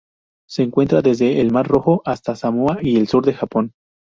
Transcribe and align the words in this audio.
Se 0.49 0.63
encuentra 0.63 1.03
desde 1.03 1.39
el 1.41 1.51
Mar 1.51 1.67
Rojo 1.67 2.01
hasta 2.05 2.35
Samoa 2.35 2.79
y 2.81 2.97
el 2.97 3.07
sur 3.07 3.23
del 3.23 3.35
Japón. 3.35 3.71